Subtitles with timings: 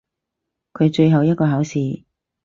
[0.73, 2.05] 佢最後一個考試！